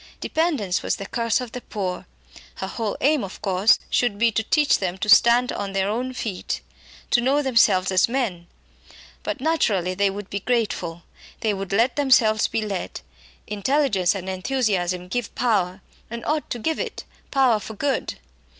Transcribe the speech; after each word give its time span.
Dependence 0.19 0.81
was 0.81 0.95
the 0.95 1.05
curse 1.05 1.39
of 1.39 1.51
the 1.51 1.61
poor. 1.61 2.07
Her 2.55 2.65
whole 2.65 2.97
aim, 3.01 3.23
of 3.23 3.39
course, 3.43 3.77
should 3.91 4.17
be 4.17 4.31
to 4.31 4.41
teach 4.41 4.79
them 4.79 4.97
to 4.97 5.07
stand 5.07 5.51
on 5.51 5.73
their 5.73 5.87
own 5.89 6.11
feet, 6.13 6.61
to 7.11 7.21
know 7.21 7.43
themselves 7.43 7.91
as 7.91 8.09
men. 8.09 8.47
But 9.21 9.39
naturally 9.39 9.93
they 9.93 10.09
would 10.09 10.31
be 10.31 10.39
grateful, 10.39 11.03
they 11.41 11.53
would 11.53 11.71
let 11.71 11.97
themselves 11.97 12.47
be 12.47 12.63
led. 12.63 13.01
Intelligence 13.45 14.15
and 14.15 14.27
enthusiasm 14.27 15.07
give 15.07 15.35
power, 15.35 15.81
and 16.09 16.25
ought 16.25 16.49
to 16.49 16.57
give 16.57 16.79
it 16.79 17.03
power 17.29 17.59
for 17.59 17.75
good. 17.75 18.15